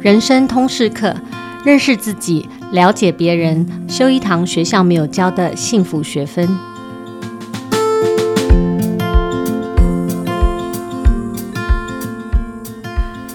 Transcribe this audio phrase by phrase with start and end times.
[0.00, 1.12] 人生通识课，
[1.64, 6.48] 认识自己，了解别人，修一堂学校没有教的幸福学分。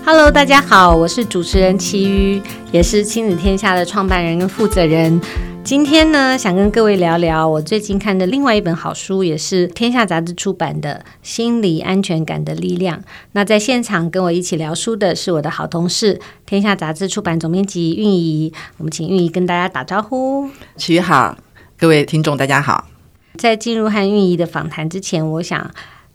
[0.05, 2.41] Hello，大家好，我是主持人齐瑜，
[2.71, 5.19] 也是亲子天下的创办人跟负责人。
[5.63, 12.99] 今天呢，想跟各位聊聊我最近看的另外一本好书，也是天下杂志出版的《心理安全感的力量》。
[13.31, 18.51] 那在现场跟我一起聊书的是我的好同事，天下杂志出版总编辑运怡。
[18.77, 20.49] 我们请运怡跟大家打招呼。
[20.75, 21.37] 齐瑜好，
[21.77, 22.89] 各位听众大家好。
[23.37, 25.71] 在进入和运怡的访谈之前，我想。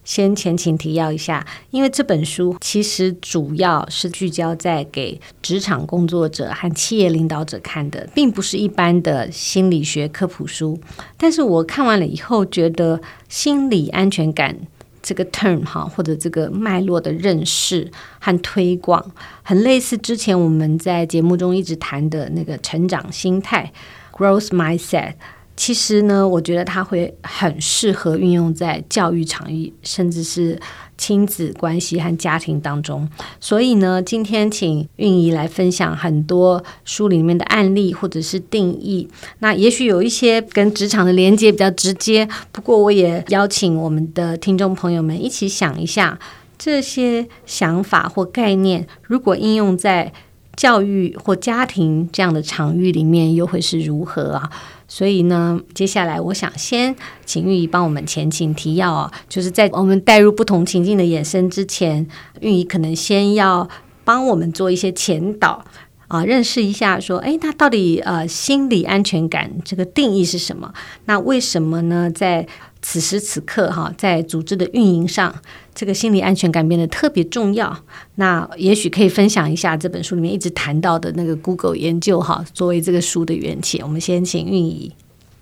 [0.09, 10.80] 先前情提要一下，因为这本书其实主要是聚焦在给职场工作者和企业领导者看的，并不是一般的心理学科普书。
[11.19, 14.57] 但是我看完了以后，觉得心理安全感
[15.02, 23.71] 这个 term 哈，或者这个脉络的认识和推广，很类似之前我们在节目中一直谈的那个成长心态
[24.10, 25.13] （growth mindset）。
[25.59, 30.56] 其实呢，我觉得它会很适合运用在教育场域，甚至是
[30.96, 33.06] 亲子关系和家庭当中。
[33.40, 39.09] 所以呢，今天请韵仪来分享很多书里面的案例或者是定义。
[39.40, 46.16] 那也许有一些跟职场的连接比较直接，不过我也邀请我们的听众朋友们一起想一下，
[46.56, 50.12] 这些想法或概念，如果应用在
[50.54, 54.48] 教育或家庭这样的场域里面，又会是如何啊？
[54.89, 62.07] 所以呢，接下来我想先请玉怡帮我们前情提要啊，就是在我们带入不同情境的衍生之前，
[62.41, 63.69] 玉怡可能先要
[64.03, 65.62] 帮我们做一些前导
[66.09, 70.72] 啊，认识一下说，诶，那到底呃心理安全感这个定义是什么？
[71.05, 72.11] 那为什么呢？
[72.11, 72.49] 在
[72.81, 75.34] 此时此刻哈，在组织的运营上，
[75.75, 77.76] 这个心理安全感变得特别重要。
[78.15, 83.82] 那也许可以分享一下这本书里面一直谈到的那个 Google 研究哈，作为这个书的缘起。
[83.82, 84.93] 我们先请运仪。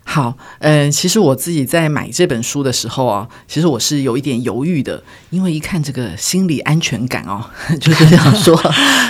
[0.08, 7.44] 好，嗯，其实我自己在买这本书的时候啊，其实我是有一点犹豫的，因为一看这个心理安全感哦，
[7.80, 8.56] 就是想说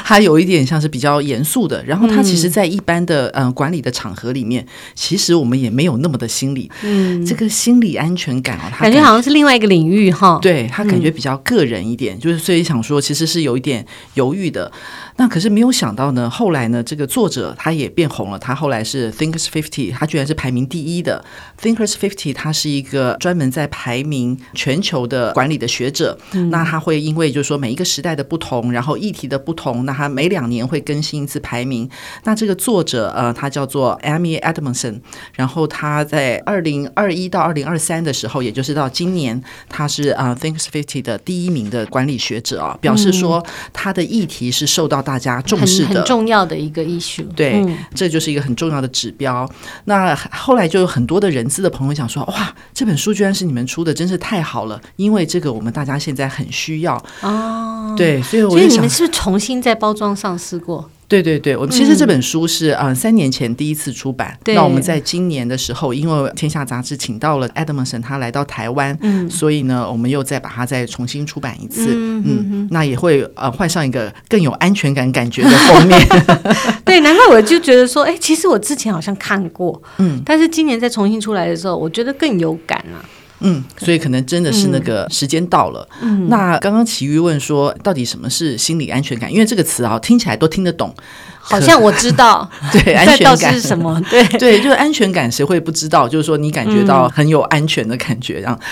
[0.05, 14.73] 它有一点像是比较严肃的，然后它其实，在一般的嗯管理的场合里面，其实我们也没有那么的心理，嗯，这个心理安全感哦，它感觉，好像是另外一个领域哈，对，它感觉比较个人一点，就是所以想说，其实是有一点犹豫的。
[15.19, 18.39] 那可是没有想到呢，后来呢，这个作者他也变红了。
[18.39, 21.25] 他后来是 Thinkers Fifty，他居然是排名第一的。
[21.61, 26.19] Thinkers Fifty，他是一个专门在排名全球的管理的学者。
[26.33, 31.89] 嗯、那他会因为就是说每一个时代的不同，然后议题的不同，那他每两年会更新一次排名。
[32.25, 35.01] 那这个作者呃，他叫做 Amy Edmondson，
[35.35, 47.27] 然后他在二零二一到二零二三的时候，也就是到今年，他是啊、呃、Thinkers Fifty 的第一名的管理学者啊，表示说他的议题是受到大家重视的，很，很重要的一个 issue。
[47.35, 49.49] 对，嗯、这就是一个很重要的指标。
[49.85, 54.81] 那后来就有很多的人资的朋友想说：“哇，这本书居然是你们出的，真是太好了！
[54.97, 60.91] 因为这个我们大家现在很需要哦。”对，所以我就想，所以你们是不是重新在包装上市过？
[61.09, 64.37] 对对对，我们其实这本书是啊、嗯呃、三年前第一次出版。
[64.47, 76.01] 那我们在今年的时候，因为天下杂志请到了 Edmondson 他来到台湾，嗯，所以呢，我们又再把它再重新出版一次，嗯，那也会呃换上一个更有安全感感觉的封面。
[76.85, 83.05] 对，难怪我就觉得说，哎，其实我之前好像看过，嗯，但是今年再重新出来的时候，我觉得更有感了、啊。
[83.41, 85.87] 嗯，所以可能真的是那个时间到了。
[86.01, 89.33] 嗯，那刚刚奇瑜问说，到底什么是心理安全感？
[89.33, 90.95] 因为这个词啊，听起来都听得懂，
[91.39, 92.49] 好像我知道。
[92.73, 94.01] 对， 安全感是什么？
[94.09, 96.09] 对对，就是安全感，谁会不知道？
[96.09, 98.59] 就是说你感觉到很有安全的感觉，这样。
[98.59, 98.67] 嗯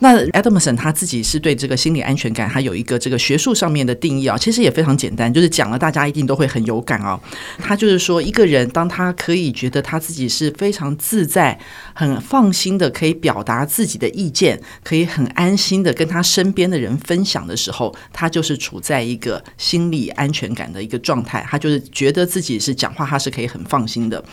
[0.00, 7.20] 那 Adamson 他自己是对这个心理安全感，他有一个这个学术上面的定义啊，其实也非常简单，就是讲了大家一定都会很有感哦。
[7.58, 11.58] 他就是说，一个人当他可以觉得他自己是非常自在、
[11.92, 24.24] 很放心的，可以表达自己的意见，可以很安心的跟他身边的人分享的时候，他就是处在一个心理安全感的一个状态，他就是觉得自己是讲话他是可以很放心的。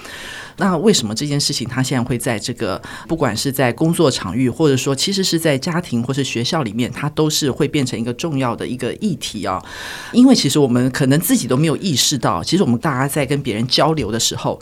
[0.58, 9.64] 那为什么这件事情他现在会在这个不管是在工作场域，或者说其实是在家庭或是学校里面，它都是会变成一个重要的一个议题啊？
[10.12, 14.60] 因为其实我们可能自己都没有意识到，其实我们大家在跟别人交流的时候，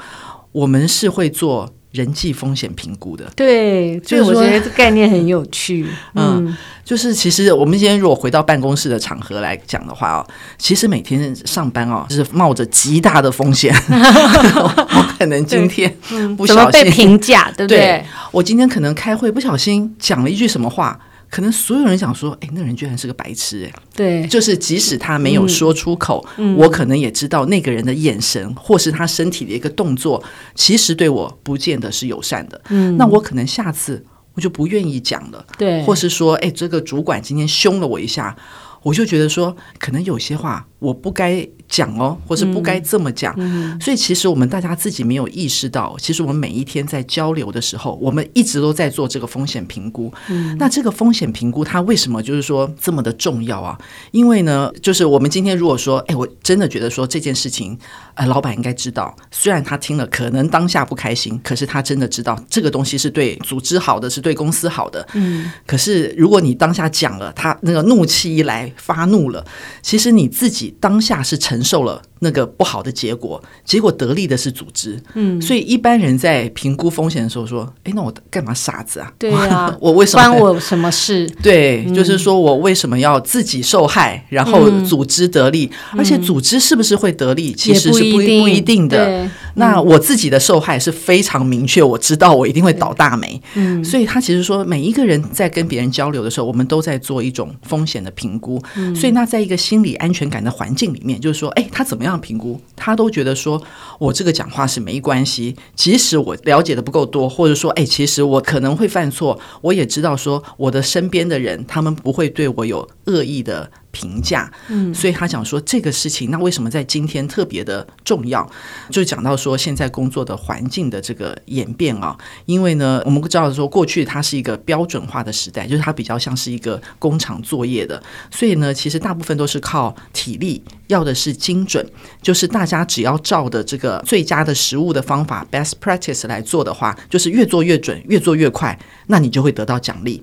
[0.51, 1.73] 我们是会做。
[1.95, 5.87] 人际风险评估的，对，所以我觉得这概念很有趣。
[6.13, 10.27] 嗯，嗯，就是其实我们今天如果回到办公室的场合来讲的话哦，
[10.57, 15.89] 其实每天上班哦，就是冒着极大的风险， 我可能今天
[16.35, 17.77] 不小心被评价，对不对？
[17.77, 20.99] 对，我今天可能开会不小心讲了一句什么话。
[21.35, 30.23] 可能所有人想说，哎，那人居然是个白痴，哎，对，就是即使他没有说出口，嗯，我可能也知道那个人的眼神或是他身体的一个动作，
[30.53, 32.61] 其实对我不见得是友善的。
[32.69, 34.01] 嗯，那我可能下次
[34.33, 38.33] 我就不愿意讲了，对，或是说，哎，这个主管今天凶了我一下，
[38.81, 41.45] 我就觉得说，可能有些话我不该。
[41.67, 50.13] 讲哦，或是不该这么讲，嗯，所以其实我们大家自己没有意识到，其实我们每一天在交流的时候，我们一直都在做这个风险评估。
[50.29, 53.77] 嗯，那这个风险评估它为什么就是说这么的重要啊？
[54.11, 57.77] 因为呢，就是我们今天如果说，哎，我真的觉得说这件事情，
[58.13, 65.05] 呃，老板应该知道，虽然他听了可能当下不开心，可是他真的知道这个东西是对组织好的，是对公司好的。
[65.13, 69.43] 嗯，可是如果你当下讲了，他那个怒气一来发怒了，
[69.81, 75.01] 其实你自己当下是承承受了那个不好的结果，结果得利的是组织。
[75.13, 79.11] 嗯，所以一般人在评估风险的时候说：“哎，那我干嘛傻子啊？
[79.19, 81.27] 对啊， 我为什么关我什么事？
[81.41, 85.69] 对，就是说我为什么要自己受害，然后组织得利？
[85.97, 89.29] 而且组织是不是会得利，其实是不不一定的。
[89.55, 93.41] 那我自己的受害是非常明确，我知道我一定会倒大霉。
[93.55, 98.61] 嗯，所以他其实说，每一个人在跟别人交流的时候，我们都在做一种风险的评估。
[98.95, 102.61] 所以那在一个心理安全感的环境里面，就是说，哎，他怎么样评估？
[102.75, 103.61] 他都觉得说，
[103.99, 113.71] 我这个讲话是没关系，即使我了解的不够多，或者说，哎，其实我可能会犯错，我也知道说，我的身边的人他们不会对我有恶意的。
[113.95, 118.45] 评价，嗯，所以他讲说这个事情，那为什么在今天特别的重要？
[118.89, 131.85] 就讲到说现在工作的环境的这个演变啊，因为呢，我们知道说过去它是一个标准化的时代，就是它比较像是一个工厂作业的，所以呢，其实大部分都是靠体力，要的是精准，
[132.21, 138.77] 就是大家只要照的这个最佳的食物的方法 （best practice） 来做的话，就是越做越准，越做越快，
[139.07, 140.21] 那你就会得到奖励。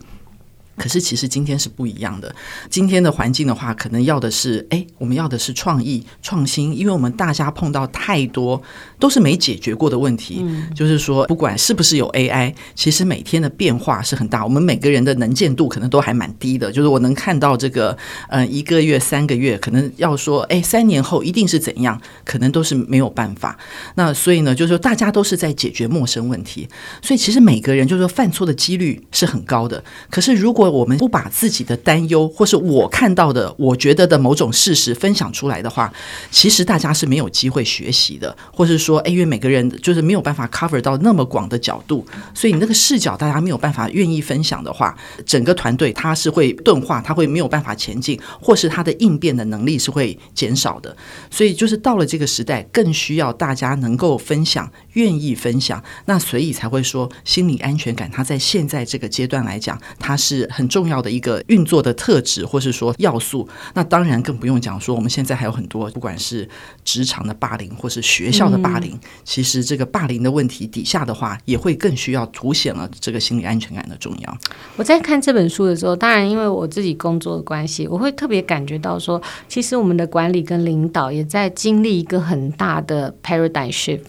[0.76, 2.34] 可是其实今天是不一样的。
[2.70, 8.60] 今天的环境的话，可能要的是，哎，我们要的是创意、创新，因为我们大家碰到太多
[8.98, 10.40] 都是没解决过的问题。
[10.42, 14.42] 嗯，就是说，不管是不是有 AI，其实每天的变化是很大。
[14.44, 16.72] 我们每个人的能见度可能都还蛮低的。
[16.72, 17.96] 就是我能看到这个，
[18.28, 23.58] 呃，一个月、三个月，可能要说，哎，三年后一定是怎样，可能都是没有办法。
[23.96, 26.68] 那所以呢，就是说，大家都是在解决陌生问题。
[27.02, 29.82] 所以其实每个人就是说犯错的几率是很高的。
[30.10, 35.92] 可是如果如果我们不把自己的担忧，或是我看到的、我觉得的某种事实分享出来的话，
[36.30, 50.96] 其实大家是没有机会学习的，或是说，哎，因为每个人就是没有办法 cover 到那么广的角度，所以你那个视角大家没有办法愿意分享的话，整个团队它是会钝化，它会没有办法前进，或是它的应变的能力是会减少的。
[51.28, 60.48] 所以就是到了这个时代，更需要大家能够分享，愿意分享，那所以才会说心理安全感，它在现在这个阶段来讲，它是。
[60.52, 63.48] 很重要的一个运作的特质，或是说要素。
[63.74, 66.48] 那当然更不用讲说，我们现在还有很多，不管是
[66.84, 74.38] 职场的霸凌，或是学校的霸凌，嗯、其实这个霸凌的问题底下的话，也会更需要凸显了这个心理安全感的重要。
[74.76, 84.00] 我在看这本书的时候，当然因为我自己工作的关系，我会特别感觉到说，其实我们的管理跟领导也在经历一个很大的 paradigm shift。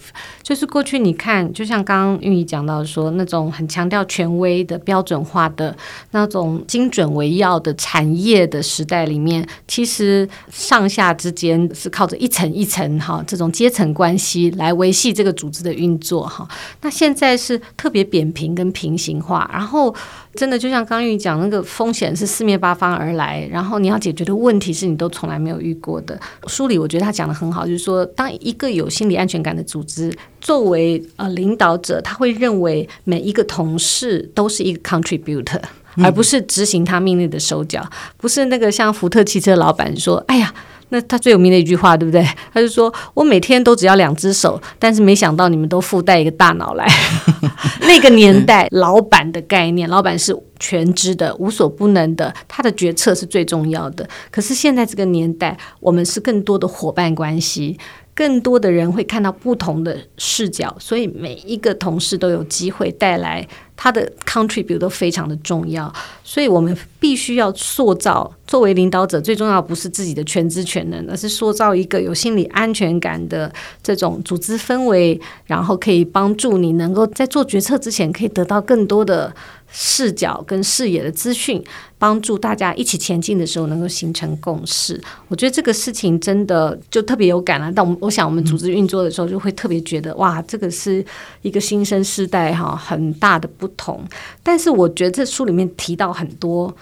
[0.44, 5.76] 就是过去你看，就像刚刚玉怡讲到说，那种很强调权威的标准化的
[6.12, 16.48] 那种精准为要的产业的时代里面，其实上下之间是靠着一层一层哈这种阶层关系来维系这个组织的运作哈。
[16.82, 19.96] 那现在是特别扁平跟平行化，然后。
[20.36, 26.20] 真的就像刚韵仪讲，那个风险是四面八方而来，然后你要解决的问题是你都从来没有遇过的。
[26.48, 30.12] 书里我觉得他讲的很好，就是说，当一个有心理安全感的组织，
[30.42, 35.62] 作为呃领导者，他会认为每一个同事都是一个 contributor，
[35.98, 37.88] 而不是执行他命令的手脚，
[38.18, 40.54] 不是那个像福特汽车老板说：“哎呀。”
[40.94, 42.24] 那他最有名的一句话，对不对？
[42.54, 46.88] 他就说：“我每天都只要两只手，但是没想到你们都附带一个大脑来。
[47.82, 54.08] ”那个年代，老板的概念，老板是全知的、无所不能的，他的决策是最重要的。
[54.30, 57.80] 可是现在这个年代，我们是更多的伙伴关系。
[58.16, 65.92] 更多的人会看到不同的视角，所以每一个同事都有机会带来他的 contribute 都非常的重要，
[66.24, 73.52] 所以我们必须要塑造作为领导者，最重要不是自己的全知全能，而是塑造一个有心理安全感的
[73.82, 79.34] 这种组织氛围，然后可以帮助你能够在做决策之前可以得到更多的。
[79.76, 81.60] 视角跟视野的资讯，
[82.04, 85.02] 帮助大家一起前进的时候，能够形成共识。
[85.30, 87.72] 我觉得这个事情真的就特别有感了。
[87.74, 91.06] 但我们我想，我们组织运作的时候，就会特别觉得，哇，这个是
[91.44, 94.04] 一个新生世代哈，很大的不同。
[94.44, 96.76] 但是我觉得这书里面提到很多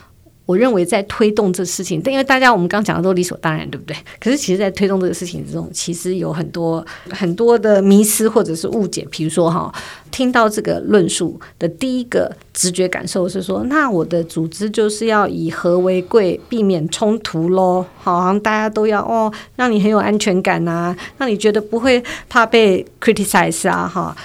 [0.45, 3.95] 我认为在推动这事情，但因为大家我们刚讲的都理所当然，对不对？
[4.19, 9.07] 可是其实，在推动这个事情之中，其实有很多很多的迷失或者是误解。
[9.09, 9.73] 比如说哈，
[10.09, 17.85] 听到这个论述的第一个直觉感受是说，那我的组织就是要以和为贵，避免冲突喽。
[17.97, 24.15] 好像大家都要哦，让你很有安全感啊，让你觉得不会怕被 criticize 啊，哈。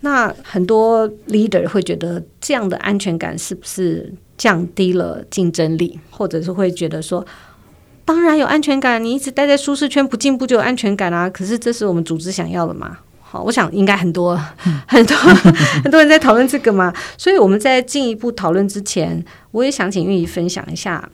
[0.00, 4.12] 那很多 leader 会觉得这样的安全感是不是？
[4.40, 7.26] 降低了竞争力，或者是会觉得说，
[8.06, 11.28] 当然有安全感，你一直待在舒适圈不进步就有安全感啊。
[11.28, 12.96] 可是这是我们组织想要的嘛？
[13.20, 14.34] 好，我想应该很多
[14.88, 15.14] 很多
[15.84, 16.90] 很多人在讨论这个嘛。
[17.18, 21.06] 所以我们在进一步讨论之前，我也想请韵仪分享一下，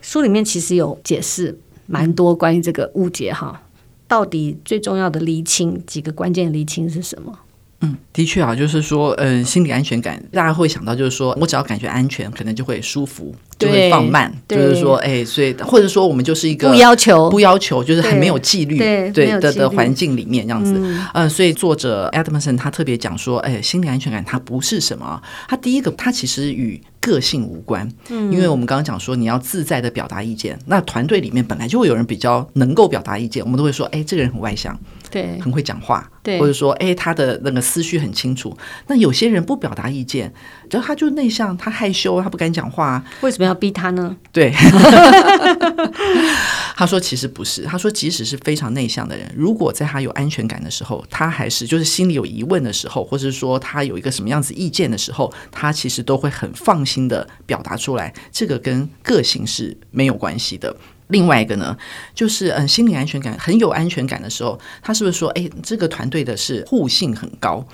[0.00, 3.62] 书里面其实有解释蛮多关于这个误解哈，
[4.08, 7.38] 到底最重要的厘清几个关键厘清是什么？
[7.84, 34.78] 嗯，的确啊，就是说，嗯、呃，心理安全感，大家会想到就是说我只要感觉安全，可能就会舒服，就会放慢，就是说，哎，所以或者说我们就是一个不要求，不要求，就是很没有纪律，对，对的的环境里面这样子，嗯，呃、所以作者 Edmondson 他特别讲说，哎，心理安全感它不是什么，他第一个，他其实与个性无关，嗯，因为我们刚刚讲说你要自在的表达意见，那团队里面本来就会有人比较能够表达意见，我们都会说，哎，这个人很外向。
[35.14, 38.52] 对，很会讲话，对，或者说，哎，他的那个思绪很清楚。
[38.88, 40.34] 那有些人不表达意见，
[40.68, 43.00] 然后他就内向，他害羞，他不敢讲话。
[43.20, 44.16] 为什么要逼他呢？
[44.32, 44.52] 对，
[46.74, 47.62] 他说其实不是。
[47.62, 58.12] 他说，即使是非常内向的人，如果在他有安全感的时候，他还是就是心里有疑问的时候，或者说他有一个什么样子意见的时候，他其实都会很放心的表达出来。
[58.32, 60.74] 这个跟个性是没有关系的。
[61.08, 61.76] 另外一个呢，
[62.14, 67.66] 就是嗯，心理安全感很有安全感的时候，他是不是说，哎，这个团队的是互信很高？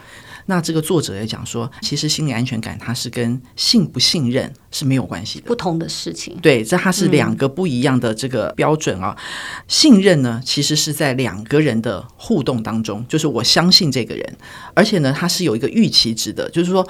[0.47, 6.37] 那这个作者也讲说，其实心理安全感它是跟信不信任是没有关系的，不同的事情。
[6.43, 9.17] 对，这它是两个不一样的这个标准啊。
[9.17, 9.65] 嗯。
[9.69, 14.39] 信任呢，其实是在两个人的互动当中，就是我相信这个人，
[14.75, 16.85] 而且呢，它是有一个预期值的，就是说。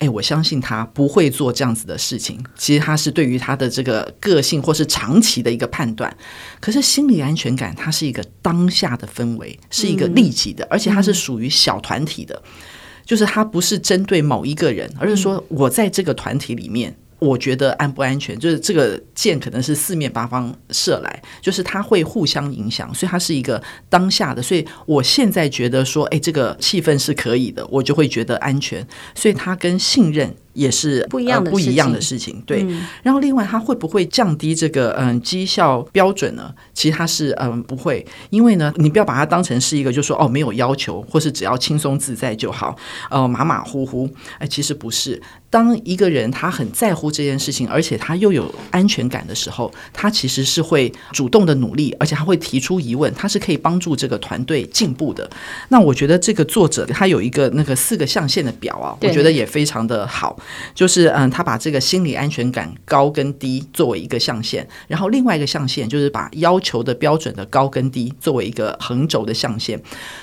[0.00, 2.42] 哎，我相信他不会做这样子的事情。
[2.56, 6.14] 其实他是对于他的这个个性或是长期的一个判断。
[6.58, 12.42] 可是心理安全感，它是一个当下的氛围，是一个立即的，而且它是属于小团体的，
[13.04, 16.96] 就是它不是针对某一个人，而是说我在这个团体里面。
[17.20, 24.42] 我觉得安不安全，就是这个箭可能是四面八方射来，就是它会互相影响，所以它是一个当下的。
[24.42, 28.86] 所以我现在觉得说，哎，这个气氛是可以的，我就会觉得安全。
[29.14, 30.34] 所以它跟信任。
[30.52, 32.64] 也是不一样的、呃、不一样的事情，对。
[32.64, 36.52] 嗯、然后另外，它会不会降低这个嗯绩效标准呢？
[36.74, 42.76] 其实它是嗯不会，因为呢，你不要把它当成是一个，就是说哦没有要求，或是只要轻松自在就好，
[43.10, 44.10] 呃马马虎虎。
[44.38, 45.22] 哎，其实不是。
[45.50, 55.28] 当一个人他很在乎这件事情，而且他又有安全感的时候，他其实是会主动的努力，而且他会提出疑问，他是可以帮助这个团队进步的。
[55.68, 60.38] 那我觉得这个作者他有一个那个四个象限的表啊，我觉得也非常的好。
[60.72, 69.80] 就是嗯，他把这个心理安全感高跟低作为一个象限，然后另外一个象限就是把要求的标准的高跟低作为一个横轴的象限。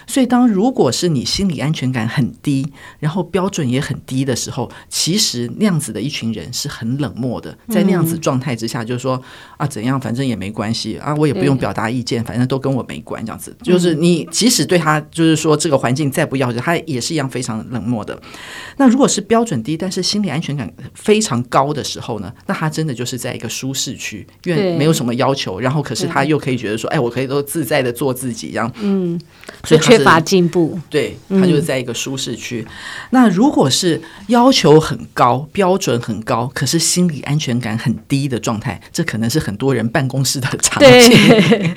[0.07, 7.57] 所以，当如果是你心理安全感很低，然后标准也很低的时候，其实那样子的一群人是很冷漠的。
[7.69, 9.21] 在那样子状态之下，就是说
[9.57, 13.25] 啊，怎样反正也没关系啊，我也不用表达意见，反正都跟我没关。
[13.25, 18.19] 这样子就是你即使对他就是说这个环境再不要求，他也是一样非常冷漠的。
[18.77, 29.19] 那如果是标准低，但是心理安全感非常高的时候呢，那他真的就是在一个舒适区，因为没有什么要求，然后可是他又可以觉得说，哎，我可以都自在的做自己，这样，嗯，
[29.63, 32.62] 所以缺乏进步，对，他就是在一个舒适区。
[32.62, 32.67] 嗯。
[33.12, 41.75] 那如果是要求很高、标准很高，可是心理安全感很低的状态，这可能是很多人办公室的场景。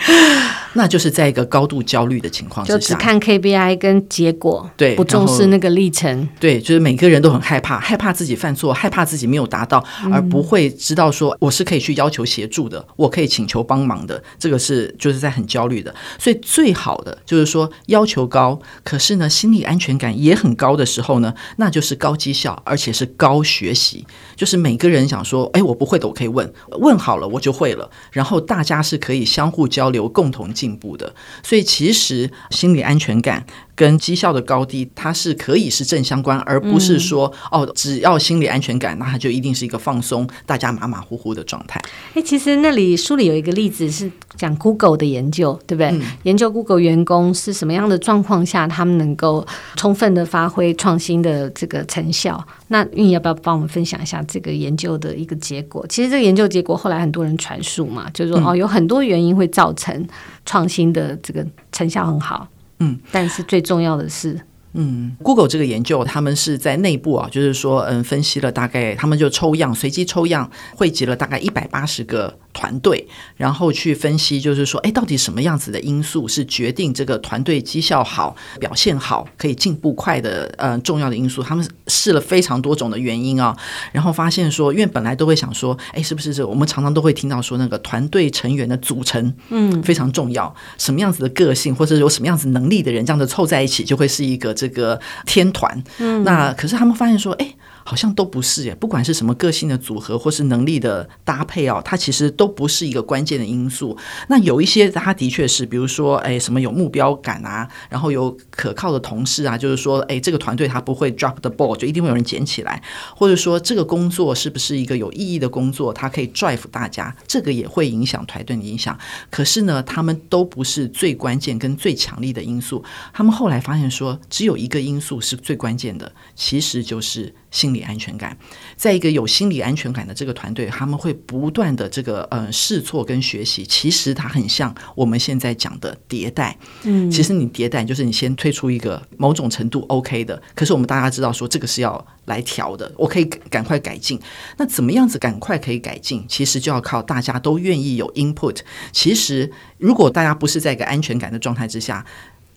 [0.74, 6.28] 那就是在一个高度焦虑的情况之下，就只看 KPI 跟结果，对，不重视那个历程。
[6.38, 14.22] 对，就是每个人都很害怕，害怕自己犯错，害怕自己没有达到，而不会知道说我是可以去要求协助的，嗯、我可以请求帮忙的。
[14.38, 15.92] 这个是就是在很焦虑的。
[16.18, 24.06] 所以最好的就是说要求高，可是呢心理安全感也很高的时候呢，那就是高绩效，而且是高学习。
[24.36, 27.90] 就是每个人想说，哎，我不会的，我可以问，问好了我就会了。
[28.12, 30.48] 然后大家是可以相互交流，共同。
[30.60, 33.46] 进步的，所以其实心理安全感
[33.80, 41.80] 跟绩效的高低，它是可以是正相关，而不是说、嗯、哦，只要心理安全感，那它就一定是一个放松、大家马马虎虎的状态。
[42.12, 45.88] 哎，其实那里书里有一个例子是讲 Google 的研究，对不对？
[45.92, 49.46] 嗯、研究 Google 员工是什么样的状况下，他们能够
[49.76, 52.46] 充分的发挥创新的这个成效。
[52.68, 55.86] 那你要不要帮我们分享一下这个研究的一个结果？
[55.88, 60.06] 其实这个研究结果后来很多人传述嘛，就是说、嗯、哦，有很多原因会造成
[60.44, 62.46] 创新的这个成效很好。
[62.80, 64.40] 嗯，但是最重要的是，
[64.72, 72.38] 嗯，Google 这个研究，他们是在内部啊，就是说，嗯，分析了大概，他们就抽样，随机抽样，汇集了大概一百八十个。
[72.52, 81.44] 团队，然后去分析，就是说，哎，到底什么样子的因素是决定这个团队绩效好、表现好、可以进步快的呃重要的因素？
[81.44, 83.56] 他们试了非常多种的原因啊，
[83.92, 86.44] 然后发现说，因为本来都会想说，哎，是不是这？
[86.44, 95.82] 我们常常都会听到说，那个团队成员的组成，嗯，非常重要，嗯、什么样子的个性，或者有什么样子能力的人，这样子凑在一起，就会是一个这个天团。
[95.98, 97.54] 嗯，那可是他们发现说，哎。
[97.82, 103.96] 好像都不是耶，不管是什么个性的组合或是能力的搭配哦，它其实都不是一个关键的因素。
[104.28, 112.80] 那有一些它的确是，比如说，哎，什么有目标感啊，然后有可靠的同事啊，就是说，哎，这个团队它不会 drop the ball，就一定会有人捡起来，
[113.16, 118.96] 或者说这个工作是不是一个有意义的工作，它可以 drive 大家，这个也会影响团队的影响。
[119.30, 122.84] 可是呢，他们都不是最关键跟最强力的因素。
[123.12, 127.34] 他们后来发现说，只有一个因素是最关键的，其实就是。
[127.50, 128.38] 心理安全感，
[128.76, 133.66] 在一个有心理安全感的这个团队，他们会不断的这个呃试错跟学习。
[133.66, 136.56] 其实它很像我们现在讲的迭代。
[136.84, 144.16] 嗯，其实你迭代就是你先推出一个某种程度 OK 的，可是我们大家知道说这个是要来调的，我可以赶快改进。
[144.56, 146.24] 那怎么样子赶快可以改进？
[146.28, 148.58] 其实就要靠大家都愿意有 input。
[148.92, 152.06] 其实如果大家不是在一个安全感的状态之下。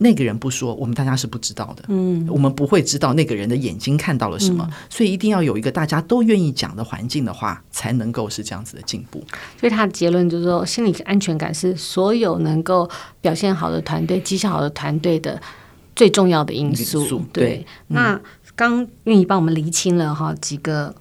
[0.04, 1.86] 那个人不说，我们大家是不知道的。
[1.88, 9.24] 嗯，我们不会知道那个人的眼睛看到了什么，嗯、所以一定要有一个大家都愿意讲的环境的话，才能够是这样子的进步。
[9.58, 12.88] 所以他的结论就是说，心理安全感是所有能够
[13.22, 15.42] 表现好的团队、绩效好的团队的
[15.96, 17.24] 最重要的因素。
[17.32, 18.22] 对，对嗯、那
[18.56, 20.94] 刚愿意帮我们厘清了哈几个。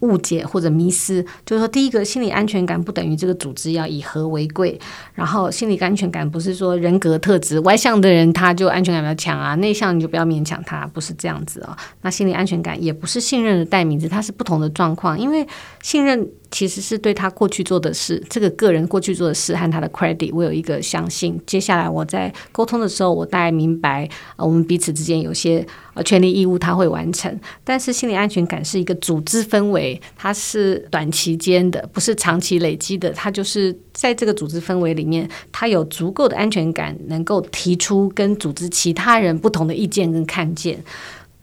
[0.00, 4.78] 误解或者迷思，就是说，第一个心理安全感不等于这个组织要以和为贵。
[5.14, 11.76] 然后，心理安全感不是说人格特质，外向的人他就安全感比较强啊，内向你就不要勉强他，不是这样子哦。
[12.02, 15.46] 那心理安全感也不是信任的代名词，它是不同的状况，因为
[15.82, 16.28] 信任。
[16.52, 21.40] 其实是对他过去做的事，这个个人过去做的事和他的 credit，我有一个相信。
[21.46, 25.64] 接下来我在沟通的时候，我大概明白，啊，我们彼此之间有些
[25.94, 27.38] 呃权利义务他会完成。
[27.62, 33.10] 但是心理安全感是一个组织氛围，它是短期间的，不是长期累积的。
[33.10, 40.82] 它就是在这个组织氛围里面，他有足够的安全感，能够提出跟组织其他人不同的意见跟看见。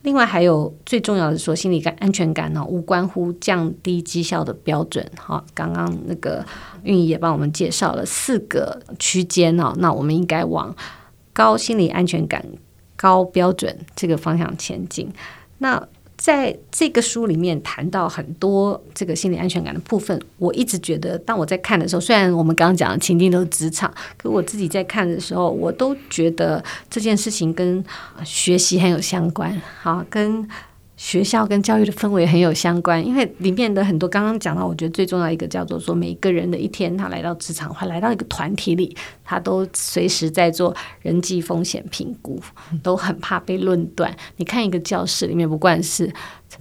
[0.08, 5.06] 另外还有最重要的说，心理感安全感呢，无关乎降低绩效的标准。
[5.18, 6.46] 好，刚刚那个
[6.84, 10.74] 运营也帮我们介绍了四个区间哦，那我们应该往
[11.34, 12.42] 高心理安全感、
[12.96, 15.12] 高标准这个方向前进。
[15.58, 15.86] 那
[16.28, 27.82] 在这个书里面谈到很多这个心理安全感的部分，我一直觉得，当我在看的时候，虽然我们刚刚讲的情境都是职场，可我自己在看的时候，我都觉得这件事情跟
[28.26, 30.46] 学习很有相关，好跟。
[30.98, 42.42] 学校跟教育的氛围很有相关，因为里面的很多刚刚讲到，我觉得最重要一个叫做说，每一个人的一天，他来到职场，或来到一个团体里，他都随时在做人际风险评估，
[42.82, 44.14] 都很怕被论断。
[44.38, 46.12] 你看一个教室里面，不管是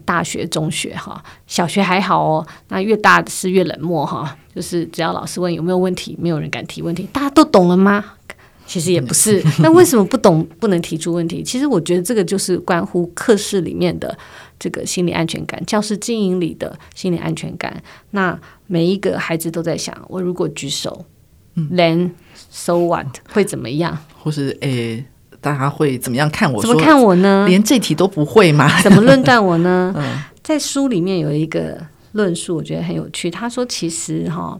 [0.05, 8.05] 大学、中学哈，小学还好哦，那越大是越冷漠哈，就是只要老师问有没有问题，没有人敢提问题，大家都懂了吗？
[8.67, 11.43] 其实也不是， 那为什么不懂不能提出问题？
[11.43, 14.17] 其实我觉得这个就是关乎课室里面的
[14.59, 17.83] 这个心理安全感，教室经营里的心理安全感。
[18.11, 21.05] 那每一个孩子都在想：我如果举手，
[21.55, 22.11] 嗯，then
[22.51, 23.97] so what 会怎么样？
[24.19, 25.05] 或是诶，
[25.41, 26.61] 大家会怎么样看我？
[26.61, 27.47] 怎么看我呢？
[27.49, 28.69] 连这题都不会吗？
[28.83, 29.95] 怎么论断我呢？
[29.97, 31.79] 嗯，在书里面有一个
[32.13, 33.31] 论述，我觉得很有趣。
[33.31, 34.59] 他说：“其实哈，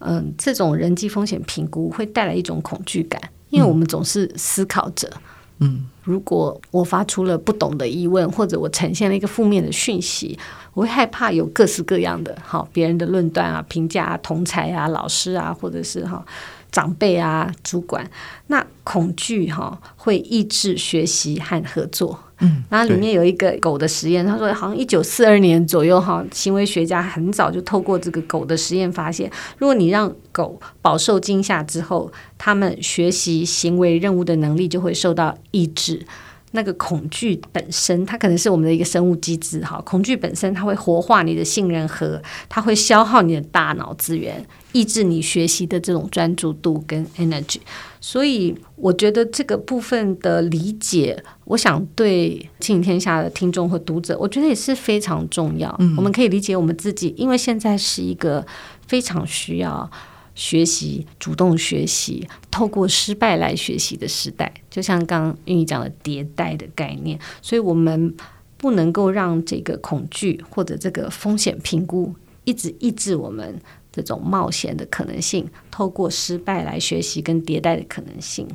[0.00, 5.10] 嗯，这种人际风险评估会带来一种恐惧感。”因为我们总是思考着，
[5.58, 10.38] 嗯，如果我发出了不懂的疑问，或者我呈现了一个负面的讯息，
[10.74, 16.24] 我会害怕有各式各样的哈别人的论断啊、评价啊、同才啊、老师啊，或者是哈。
[16.72, 18.10] 长辈啊，主管，
[18.48, 22.18] 那恐惧哈会抑制学习和合作。
[22.40, 36.06] 嗯，然后里面有一个狗的实验，他说好像一九四二年左右哈，行为学家很早就透过这个狗的实验发现，如果你让狗饱受惊吓之后，他们学习行为任务的能力就会受到抑制。
[36.52, 39.78] 那个恐惧本身，它可能是我们的一个生物机制哈。
[39.84, 47.58] 恐惧本身，它会活化你的杏仁核，它会消耗你的大脑资源，抑制你学习的这种专注度跟 energy。
[48.00, 55.74] 所以，我觉得这个部分的理解，我想对亲子天下的听众和读者，我觉得也是非常重要。
[55.78, 58.46] 嗯，我们可以理解我们自己，因为现在是一个
[58.86, 59.90] 非常需要。
[60.38, 68.14] 学习，主动学习，透过失败来学习的时代，就像刚刚韵仪讲的迭代的概念，所以我们
[68.58, 73.58] 不能够让这个恐惧或者这个风险评估一直抑制我们
[73.90, 75.48] 这种冒险的可能性。
[75.70, 78.46] 透过失败来学习跟迭代的可能性，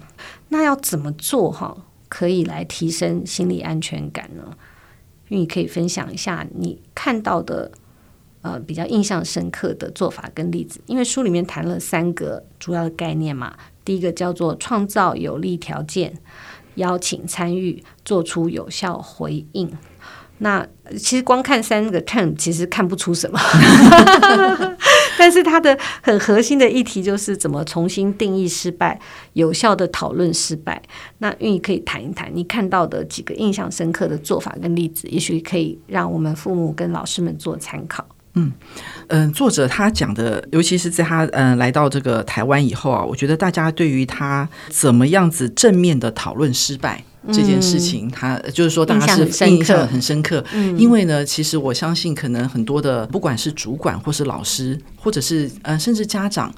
[0.49, 1.75] 那要怎么做哈？
[2.11, 4.43] 可以来提升心理安全感呢？
[5.29, 7.71] 韵仪可以分享一下你看到的。
[8.43, 13.55] 呃，比较印象深刻的做法跟例子，因为书里面谈了三个主要的概念嘛。
[13.85, 16.11] 第一个叫做创造有利条件，
[16.73, 19.71] 邀请参与，做出有效回应。
[20.39, 20.65] 那
[20.97, 23.39] 其实光看三个 term，其实看不出什么。
[25.17, 28.99] 但是它的很核心的议题就是怎么重新定义失败，
[29.33, 30.81] 有效的讨论失败。
[31.19, 38.05] 那韵仪可以谈一谈你看到的几个印象深刻的做法跟例子，也许可以让我们父母跟老师们做参考。
[38.33, 38.49] 嗯
[39.07, 50.43] 嗯，作者他讲的，尤其是在他嗯来到这个台湾以后啊，我觉得大家对于他怎么样子正面的讨论失败这件事情，嗯、他就是说大家是印象很深刻。
[50.53, 56.53] 嗯，因为呢，其实我相信，可能很多的不管是主管或是老师，或者是呃甚至家长。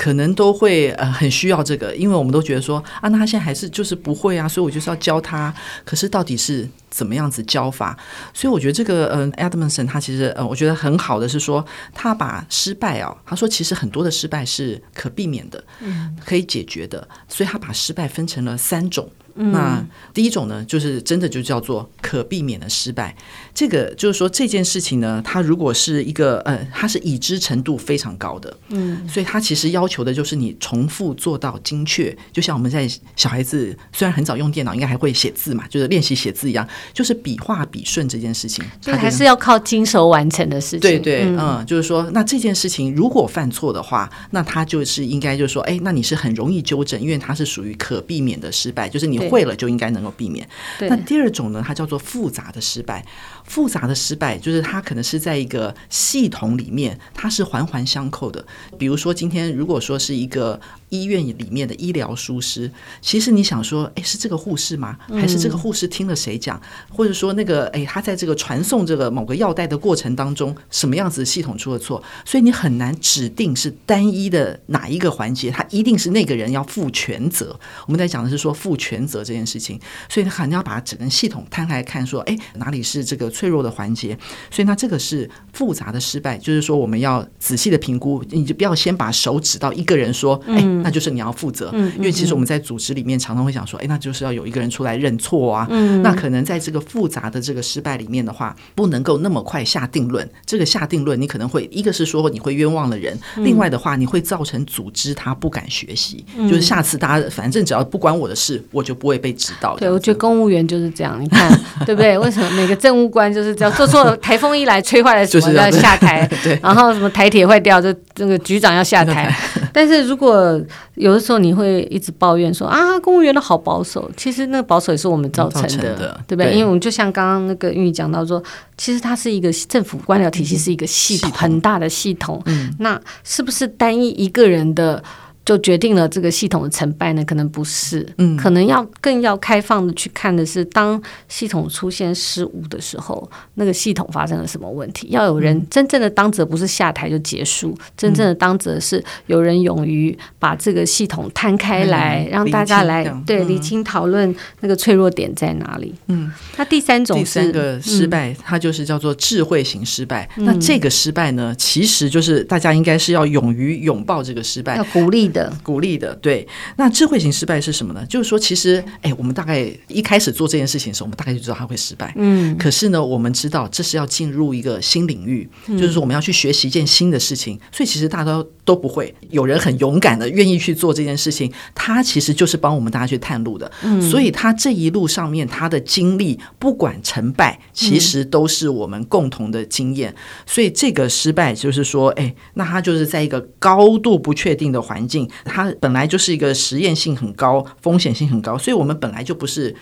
[0.00, 5.52] 可能都会呃很需要这个，因为我们都觉得说啊，那他现在还是就是不会啊，所以我就是要教他。
[5.84, 7.98] 可是到底是怎么样子教法？
[8.32, 19.10] 所以我觉得这个呃，Edmondson 他其实呃，我觉得很好的是说，他把失败哦，他说其实很多的失败是可避免的，嗯，可以解决的，所以他把失败分成了三种。
[19.38, 23.16] 那第一种呢，就是真的就叫做可避免的失败。
[23.58, 32.16] 这个就是说这件事情呢，它如果是一个呃，它是已知程度非常高的，嗯，所以它其实要求的就是你重复做到精确。
[32.32, 40.80] 就像我们在小孩子虽然很早用电脑，应该还会写字嘛，就是练习写字一样，就是笔画笔顺这件事情，它还是要靠精熟完成的事情。
[40.80, 49.18] 对对，嗯，嗯，就是说，那这件事情如果犯错的话，那他就是应该就是说，哎，那你是很容易纠正，因为它是属于可避免的失败，就是你。
[49.28, 50.48] 会了就应该能够避免。
[50.78, 53.04] 那第二种呢，它叫做复杂的失败。
[53.48, 58.44] 复杂的失败就是它可能是在一个系统里面，它是环环相扣的。
[58.78, 64.98] 比如说，今天如果说是一个医院里面的医疗疏失，其实你想说，哎，是这个护士吗？
[65.08, 66.60] 还是这个护士听了谁讲？
[66.90, 72.02] 或者说那个，哎，他在这个传送这个某个药袋的过程当中，什么样子的系统出了错？
[72.26, 77.58] 所以你很难指定是单一的哪一个环节，他一定是那个人要负全责。
[77.86, 79.80] 我们在讲的是说负全责这件事情，
[80.10, 83.32] 所以他肯定要把整个系统摊开来看，说，哎，哪里是这个。
[83.38, 84.18] 脆弱的环节，
[84.50, 95.68] 所以那这个是复杂的失败，就是说我们要仔细的评估，你就不要先把手指到一个人说，哎，那就是你要负责，因为其实我们在组织里面常常会想说，哎，那就是要有一个人出来认错啊，
[96.02, 100.28] 那可能在这个复杂的这个失败里面的话，不能够那么快下定论。
[100.44, 109.76] 这个下定论，你可能会一个是说你会冤枉了人，另外的话你会造成组织他不敢学习，就是下次大家反正只要不关我的事，我就不会被指导。
[109.76, 111.48] 对，我觉得公务员就是这样，你看
[111.86, 112.18] 对不对？
[112.18, 113.17] 为什么每个政务官？
[113.32, 116.28] 就是只要做错，台风一来吹坏了什么 要下台，
[116.62, 119.34] 然后什么台铁坏掉，就那个局长要下台。
[119.72, 120.60] 但是如果
[120.94, 126.52] 有的时候你会一直抱怨说啊，公务员都好保守，其实那个保守也是我们造成的，对不对？
[126.52, 128.42] 因为我们就像刚刚那个韵仪讲到说，
[128.76, 132.42] 其实它是一个政府官僚体系，是一个系统，很大的系统。
[132.46, 135.02] 嗯，那是不是单一一个人的？
[135.48, 137.24] 就决定了这个系统的成败呢？
[137.24, 145.06] 可能不是，嗯，可能要更要开放的去看的是，当系统出现失误的时候，那个系统发生了什么问题？
[145.08, 155.94] 要有人真正的当责，不是下台就结束，真正的当责是有人勇于把这个系统摊开来，嗯、让大家来对理清讨论那个脆弱点在哪里。
[156.08, 160.28] 嗯，那第三种是第三个失败，它就是叫做智慧型失败。
[160.36, 165.37] 嗯、那这个失败呢，其实就是大家应该是要勇于拥抱这个失败，要鼓励的。
[165.62, 166.46] 鼓励的，对。
[166.76, 168.04] 那智慧型失败是什么呢？
[168.06, 172.12] 就是说，其实，哎，我们大概一开始做这件事情的时候，我们大概就知道它会失败。
[172.16, 172.56] 嗯。
[172.56, 177.58] 可是呢，我们知道这是要进入一个新领域，就是说我们要去学习一件新的事情。
[177.72, 181.52] 所以，其实大家都都不会有人很勇敢的愿意去做这件事情。
[181.74, 183.70] 他其实就是帮我们大家去探路的。
[183.82, 184.00] 嗯。
[184.00, 190.14] 所以，他这一路上面他的经历，不管成败，其实都是我们共同的经验。
[190.46, 195.27] 所以，这个失败就是说，哎，那他就是在一个高度不确定的环境。
[195.44, 199.74] 它本来就是一个实验性很高、风险性很高，所以我们本来就不是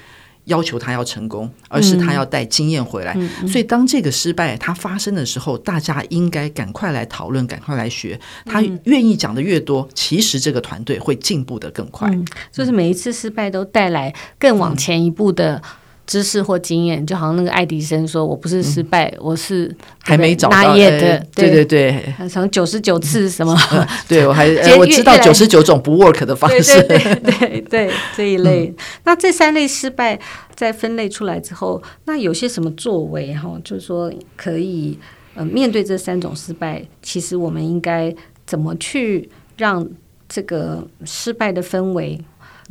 [0.44, 3.14] 要求他要成功，而是他要带经验回来。
[3.16, 8.18] 嗯、所以当这个失败它发生的时候，大家应该赶快来讨论，赶快来学。
[8.44, 12.08] 他愿意讲的越多，其实这个团队会进步的更快。
[12.10, 15.60] 嗯、就是每一次失败都带来更往前一步的。
[16.06, 20.98] 知识或经验，就好像那个爱迪生说：“我不是失败，嗯、我是还没找到拿页的。
[20.98, 23.58] 欸”对对对，从九十九次什么？
[23.72, 26.80] 嗯、 对我还、呃、我知道九十九种不 work 的方式。
[26.84, 28.68] 对对对，对，对这一类。
[28.68, 30.18] 嗯、那这三类失败
[30.54, 33.60] 在分类出来之后，那有些什么作为哈？
[33.64, 34.96] 就是说可以
[35.34, 38.14] 呃面对这三种失败，其实我们应该
[38.46, 39.84] 怎么去让
[40.28, 42.20] 这个失败的氛围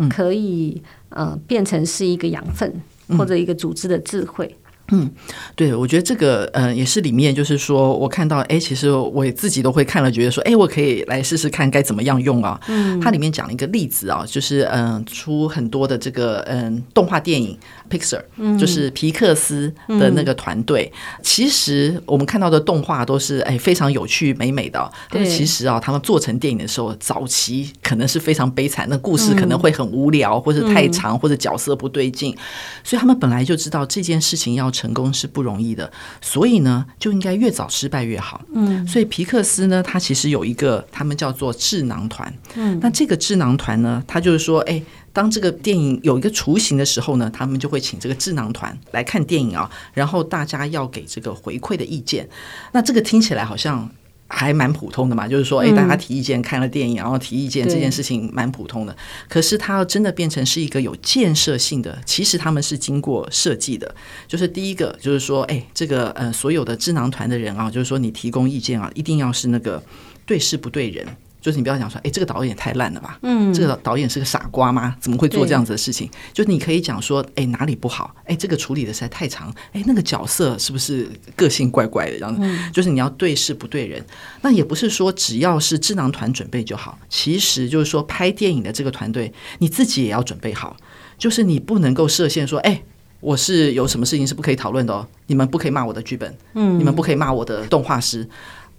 [0.09, 2.73] 可以、嗯、呃变成是一个养分？
[3.17, 4.55] 或者一个组织的智慧。
[4.91, 5.09] 嗯，
[5.55, 12.61] 对，我觉得这个呃也是里面，就是说我看到，哎，其实我自己都会看了，觉得说，哎，我可以来试试看该怎么样用啊。
[12.67, 17.57] 嗯，它里面讲了一个例子啊，就是嗯、呃，出很多的这个嗯动画电影
[17.89, 18.21] ，Pixar，
[18.59, 20.91] 就是皮克斯的那个团队。
[20.93, 32.37] 嗯、其实我们看到的动画都是哎非常有趣美美的、啊，但是其实啊，他们做成电影的时候，早期可能是非常悲惨，那故事可能会很无聊，或者太长，或者角色不对劲，
[32.83, 34.71] 所以他们本来就知道这件事情要。
[34.75, 35.89] 成功是不容易的，
[36.21, 38.41] 所以呢，就应该越早失败越好。
[38.53, 42.33] 嗯，所以皮克斯呢，他其实有一个，他们叫做智囊团。
[42.55, 44.83] 嗯，那这个智囊团呢，他就是说，哎，
[45.15, 52.29] 当这个电影有一个雏形的时候呢，他们就会请这个智囊团来看电影啊，然后大家要给这个回馈的意见。
[52.73, 53.89] 那这个听起来好像。
[54.27, 58.97] 还蛮普通的嘛，就是说，哎，大家提意见，看了电影，然后提意见，这件事情蛮普通的。
[59.29, 63.93] 可是，它要真的变成是一个有建设性的，其实他们是经过设计的。
[64.27, 69.81] 就是第一个，就是说，哎，这个呃，所有的智囊团的人啊，就是说，你提供意见啊，一定要是那个
[70.25, 71.05] 对事不对人。
[71.45, 73.19] 就是你不要讲说，哎，这个导演太烂了吧？
[73.21, 74.95] 嗯，这个导演是个傻瓜吗？
[74.99, 76.09] 怎么会做这样子的事情？
[76.33, 78.15] 就是你可以讲说，哎，哪里不好？
[78.23, 79.53] 哎，这个处理的实在太长。
[79.71, 82.13] 哎，那个角色是不是个性怪怪的？
[82.17, 84.03] 这样子，嗯，就是你要对事不对人。
[84.41, 90.75] 那也不是说只要是智囊团准备就好，其实就是说拍电影的这个团队，你自己也要准备好。
[91.19, 92.81] 就是你不能够设限说，哎，
[93.19, 95.07] 我是有什么事情是不可以讨论的哦？
[95.27, 98.27] 你们不可以骂我的剧本，嗯，你们不可以骂我的动画师。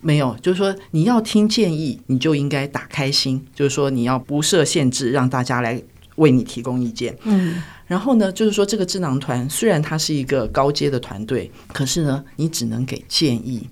[0.07, 5.83] 没有，就是说你要听建议，你就应该打开心，就是说你要不设限制，让大家来
[6.15, 7.19] 为你提供意见。
[7.25, 13.69] 嗯，然后呢，就是说这个智囊团虽然它是一个高阶的团队，可是呢，你只能给建议。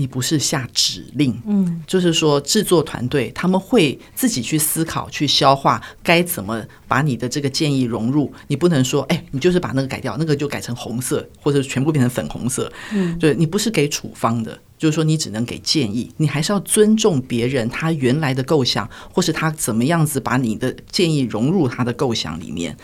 [0.00, 8.32] 你不是下指令，嗯，就是说制作团队他们会自己去思考、去消化，该怎么把你的这个建议融入。
[8.46, 12.72] 你不能说，哎，你就是把那个改掉，那个就改成红色，或者全部变成粉红色。
[12.94, 22.74] 嗯，对，你不是给处方的，就是说你只能给建议，你还是要尊重别人他原来的构想，或是他怎么样子把你的建议融入他的构想里面。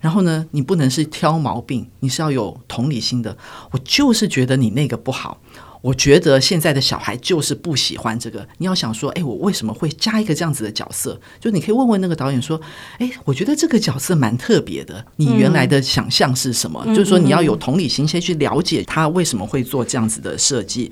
[0.00, 3.36] 然后呢，你不能是挑毛病，你是要有同理心的。
[3.72, 5.38] 我就是觉得你那个不好。
[5.82, 8.46] 我觉得现在的小孩就是不喜欢这个。
[8.58, 11.20] 你要想说，哎，我为什么会加一个这样子的角色？
[11.38, 12.58] 就你可以问问那个导演说，
[12.98, 15.04] 哎，我觉得这个角色蛮特别的。
[15.16, 16.82] 你原来的想象是什么？
[16.86, 20.90] 嗯、就是说你要有同理心，先去了解他为什么会做这样子的设计。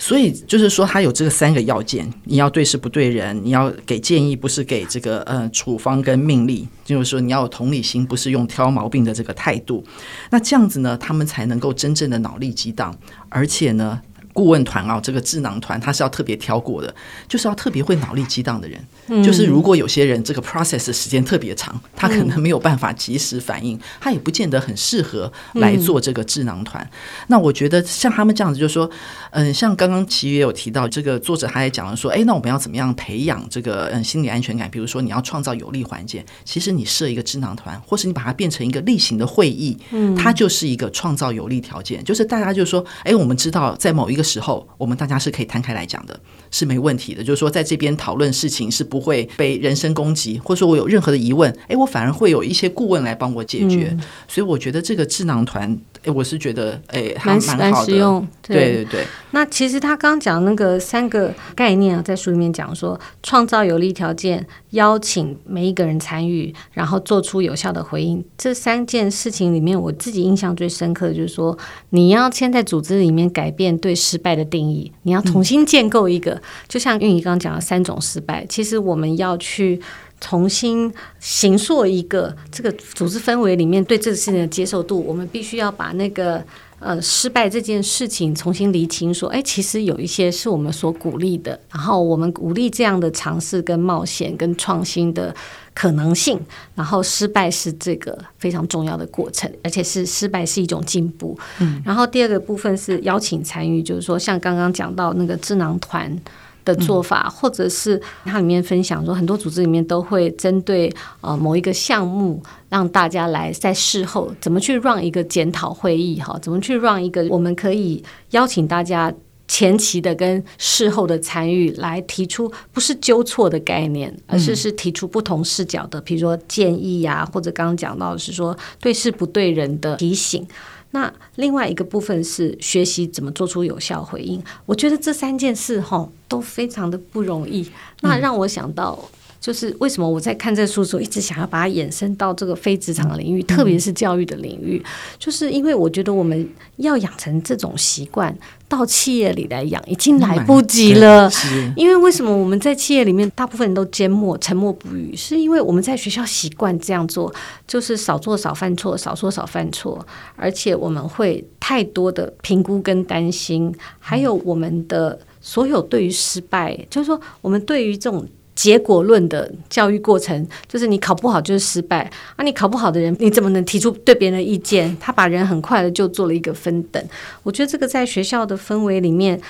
[0.00, 6.66] 所以就是说，他有这个三个要件：你要对事不对人，你要给建议，不是给这个呃处方跟命令。
[6.84, 9.84] 就是说，你要有同理心，不是用挑毛病的这个态度。
[10.30, 12.96] 那这样子呢，他们才能够真正的脑力激荡，
[13.28, 14.00] 而且呢。
[14.32, 16.94] 顾问团啊，这个智囊团他是要特别挑过的，
[17.26, 18.80] 就是要特别会脑力激荡的人。
[19.08, 26.82] 嗯、就是如果有些人这个 process 的时间特别长，他可能没有办法及时反应，嗯、他也不见得很适合来做这个智囊团。
[26.84, 26.90] 嗯、
[27.26, 28.88] 那我觉得像他们这样子，就是说，
[29.32, 34.70] 嗯，像刚刚其实也有提到，这个作者他也讲了说，哎，那我们要怎么样培养这个嗯心理安全感？
[34.70, 44.24] 比如说你要创造有利环境，其实你设一个智囊团，或是你把它变成一个例行的会议，嗯，它就是一个创造有利条件，就是大家就说，哎，我们知道在某一个。
[44.30, 47.22] 时候，我们大家是可以摊开来讲的，是没问题的。
[47.22, 53.88] 就是说，在这边讨论事情是不会被人身攻击，或者说我有任何的疑问，哎，我反而会有一些顾问来帮我解决。
[53.92, 57.92] 嗯、所以我觉得这个智囊团，哎，我是觉得，哎，还蛮好的。
[57.92, 59.06] 实用对，对对对。
[59.32, 68.24] 那其实他刚讲那个三个概念啊，在书里面讲说，创造有利条件，邀请每一个人参与，然后做出有效的回应。
[68.36, 71.56] 这三件事情里面，我自己印象最深刻的就是说，
[71.90, 79.80] 你要先在组织里面改变对失败的定义，你要重新建构一个，就像韵仪刚刚讲的三种失败，其实我们要去
[80.20, 86.44] 重新形塑一个这个组织氛围里面对这个事情的接受度，我们必须要把那个
[86.78, 95.34] 呃失败这件事情重新厘清，说，哎，其实有一些是我们所鼓励的，然后我们鼓励这样的尝试、跟冒险、跟创新的
[95.80, 96.38] 可能性，
[96.74, 101.38] 然后失败是这个非常重要的过程，而且是失败是一种进步。
[101.58, 106.20] 嗯，然后第二个部分是邀请参与，就是说像刚刚讲到那个智囊团。
[106.62, 119.10] 的做法，或者是它里面分享说，很多组织里面都会针对呃某一个项目，让大家来在事后怎么去 run 一个检讨会议哈，怎么去 run 一个，我们可以邀请大家
[119.50, 130.46] 前期的跟事后的参与，来提出不是纠错的概念，而是是提出不同视角的，比如说建议呀、啊，或者刚刚讲到的是说对事不对人的提醒。
[130.92, 134.40] 那另外一个部分是学习怎么做出有效回应。
[134.66, 137.68] 我觉得这三件事哈都非常的不容易。
[138.02, 139.10] 那让我想到，
[139.40, 144.82] 就是为什么我在看这书的时候，一直想要把它延伸到这个非职场领域，特别是教育的领域，
[145.18, 148.36] 就是因为我觉得我们要养成这种习惯。
[148.68, 151.28] 到企业里来养已经来不及了，
[151.74, 157.34] 因为为什么我们在企业里面大部分人都缄默、沉默不语，是因为我们在学校习惯这样做，
[157.66, 168.24] 就是少做少犯错，少说少犯错，而且我们会太多的评估跟担心，还有我们的所有对于失败，就是说我们对于这种。
[168.60, 172.00] 结果论的教育过程，就是你考不好就是失败
[172.36, 172.44] 啊！
[172.44, 174.94] 你考不好的人，你怎么能提出对别人的意见？
[175.00, 177.02] 他把人很快的就做了一个分等。
[177.42, 179.40] 我觉得这个在学校的氛围里面，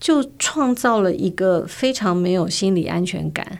[0.00, 3.58] 就创造了一个非常没有心理安全感、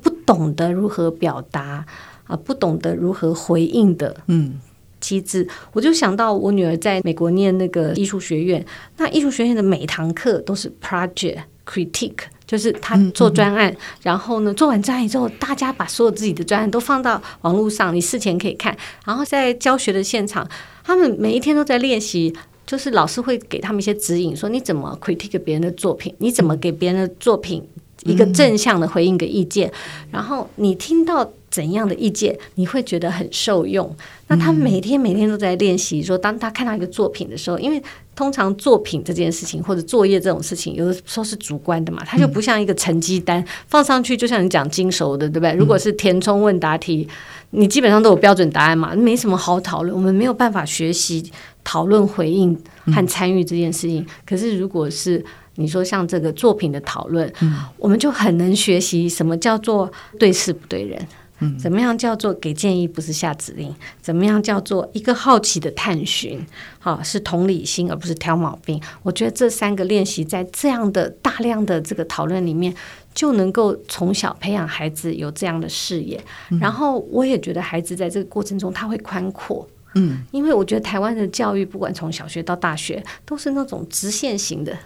[0.00, 1.84] 不懂得如何表达
[2.28, 4.60] 啊，不懂得如何回应的嗯
[5.00, 5.48] 机制。
[5.72, 8.64] 我就想到我女儿在美国念那个艺术学院，
[8.98, 12.18] 那艺术学院的每堂课都是 project critique。
[12.46, 18.76] 就是他做专案，然后呢，做完专案之后，大家把所有自己的专案都放到网络上，你事前可以看。
[19.04, 20.48] 然后在教学的现场，
[20.84, 22.32] 他们每一天都在练习，
[22.64, 27.66] 就是老师会给他们一些指引，说你怎么 critique 别人的作品，你怎么给别人的作品
[28.04, 33.94] 一个正向的回应个意见，嗯、然后你听到怎样的意见，你会觉得很受用。
[34.28, 37.82] 那他每天每天都在练习，说当他看到一个作品的时候，因为。
[38.16, 45.52] 通常作品这件事情或者作业这种事情，有的时候是主观的嘛，它就不像一个成绩单、嗯、放上去，就像你讲精熟的，对不对？
[45.52, 47.06] 如果是填充问答题，
[47.50, 49.94] 你基本上都有标准答案嘛，没什么好讨论。
[49.94, 51.30] 我们没有办法学习
[51.62, 54.00] 讨论、回应和参与这件事情。
[54.00, 55.22] 嗯、可是如果是
[55.56, 60.98] 你说像这个作品的讨论，嗯、我们就很能学习什么叫做对事不对人。
[61.40, 63.74] 嗯，怎么样叫做给建议不是下指令？
[64.00, 66.44] 怎么样叫做一个好奇的探寻？
[66.78, 68.80] 好，是同理心而不是挑毛病。
[69.02, 72.74] 我觉得这三个练习在这样的大量的这个讨论里面，
[73.14, 76.18] 就能够从小培养孩子有这样的视野。
[76.50, 79.68] 嗯、然后我也觉得孩子在这个过程中他会宽阔。
[79.94, 84.76] 嗯，因为我觉得台湾的教育不管从小学到大学都是那种直线型的。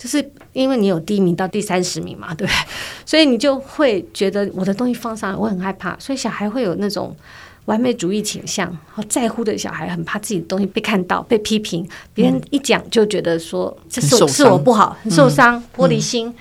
[0.00, 2.56] 就是因为你有第一名到第三十名嘛，对不对？
[3.04, 5.94] 所以你就会觉得我的东西放上来，我很害怕。
[5.98, 7.14] 所以小孩会有那种
[7.66, 11.86] 完美主义倾向，好在乎的小孩很怕自己的东西被看到、被批评。
[12.14, 16.28] 别人一讲就觉得说这是我是我不好，很受伤、嗯、玻璃心。
[16.28, 16.34] 嗯、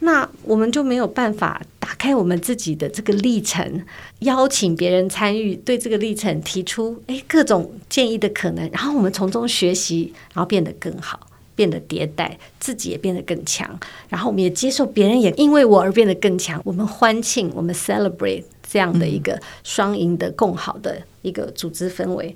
[0.00, 3.80] 那我们就没有办法打开我们自己的这个历程，
[4.18, 11.27] 邀请别人参与，对这个历程提出诶各种建议的可能，然后我们从中学习，然后变得更好。
[11.58, 13.68] 变得迭代，自己也变得更强，
[14.08, 16.62] 然后我们也接受别人也因为我而变得更强。
[16.64, 22.32] 我们欢庆，我们 celebrate 这样的一个双赢的共好的一个组织氛围。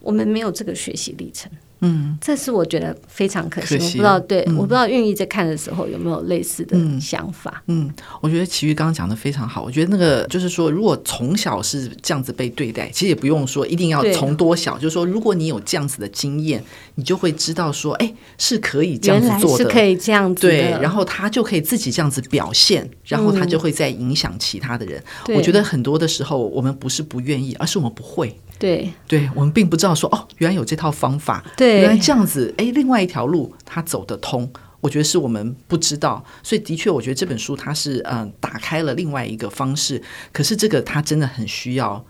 [0.00, 1.52] 我们没有这个学习历程。
[1.82, 3.76] 嗯，这是我觉得非常可惜。
[3.76, 7.62] 可惜我不知道，对，嗯、我不知道韵意在看的时候有没有类似的想法。
[7.66, 9.62] 嗯，嗯，我觉得琦瑜刚刚讲的非常好。
[9.62, 16.62] 我觉得那个就是说，如果从小是这样子被对待，其实也不用说一定要从多小，就是说，如果你有这样子的经验，
[16.94, 20.46] 你就会知道说，哎，是可以这样子做的，是可以这样子。
[20.46, 25.02] 对，然后他就可以自己这样子表现，然后他就会再影响其他的人。
[25.28, 28.32] 嗯、我觉得很多的时候，我们不是不愿意，而是我们不会。
[28.58, 42.04] 对，对我们并不知道说哦，原来有这套方法，对，原来这样子，哎，另外一条路它走得通，我觉得是我们不知道，所以的确，我觉得这本书它是嗯、呃，打开了另外一个方式，可是这个它真的很需要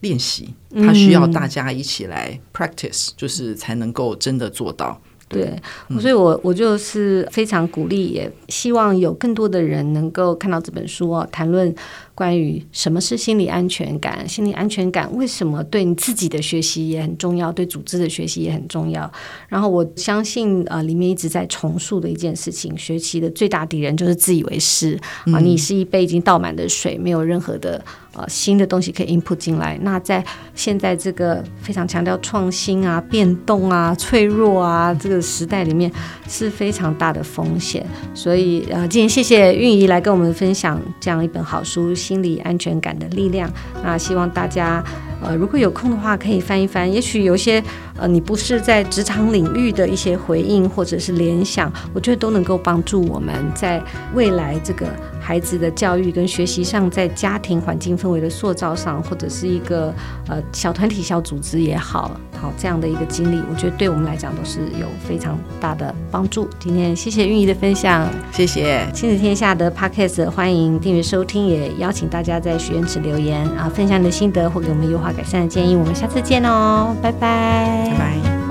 [0.00, 5.00] 练习，它需要大家一起来 practice，、嗯、就是才能够真的做到。
[5.28, 5.50] 对，
[5.98, 11.74] 所以我我就是非常鼓励，也希望有更多的人能够看到这本书哦，谈论
[12.14, 19.10] 关于什么是心理安全感，心理安全感为什么对你自己的学习也很重要，对组织的学习也很重要。
[19.48, 24.98] 然后我相信，呃，里面一直在重塑的一件事情，学习的最大敌人就是自以为是
[25.32, 27.82] 啊，你是一杯已经倒满的水，没有任何的。
[28.14, 29.78] 呃，新的东西可以 input 进来。
[29.80, 30.22] 那在
[30.54, 35.90] 现在这个非常强调创新啊、变动啊、脆弱啊这个时代里面，
[36.28, 37.86] 是非常大的风险。
[38.12, 43.48] 所以呃，今天谢谢运怡来跟我们分享这样一本好书《心理安全感的力量》。
[43.84, 44.82] 那希望大家
[45.22, 46.90] 呃，如果有空的话，可以翻一翻。
[46.90, 47.62] 也许有些
[47.96, 53.80] 呃，你不是在职场领域的一些回应或者是联想，我觉得都能够帮助我们在
[54.14, 54.86] 未来这个。
[55.22, 59.94] 孩子的教育跟学习上，在家庭环境氛围的塑造上，或者是一个
[60.28, 62.10] 呃小团体、小组织也好，
[62.40, 66.48] 好这样的一个经历，我觉得对我们来讲都是有非常大的帮助。
[66.58, 75.76] 今天谢谢韵仪的分享，谢谢亲子天下的 Podcast，欢迎订阅收听，也邀请大家在许愿池留言啊，分享你的心得或给我们优化改善的建议。
[75.76, 78.41] 我们下次见哦，拜拜，拜拜。